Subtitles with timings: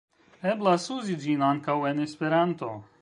[0.51, 2.73] Eblas uzi ĝin ankaŭ en Esperanto.